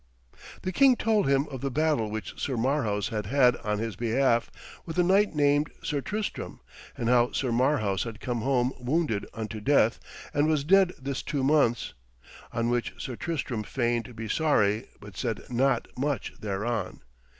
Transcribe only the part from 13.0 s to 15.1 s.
Tristram feigned to be sorry,